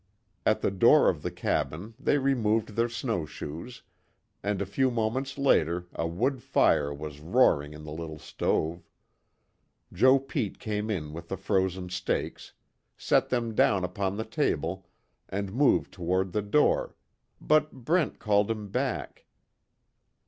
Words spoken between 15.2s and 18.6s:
and moved toward the door, but Brent called